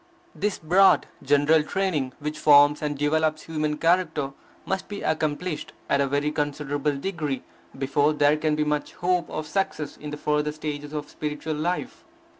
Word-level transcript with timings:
This 0.33 0.57
broad, 0.57 1.05
general 1.21 1.61
training, 1.61 2.13
which 2.17 2.39
forms 2.39 2.81
and 2.81 2.97
develops 2.97 3.43
human 3.43 3.77
character, 3.77 4.33
must 4.65 4.87
be 4.87 5.03
accomplished 5.03 5.73
to 5.91 6.01
a 6.03 6.07
very 6.07 6.31
considerable 6.31 6.97
degree, 6.97 7.43
before 7.77 8.11
there 8.13 8.35
can 8.37 8.55
be 8.55 8.63
much 8.63 8.93
hope 8.93 9.29
of 9.29 9.45
success 9.45 9.97
in 9.97 10.09
the 10.09 10.17
further 10.17 10.51
stages 10.53 10.91
of 10.91 11.07
spiritual 11.07 11.53
life. 11.53 12.03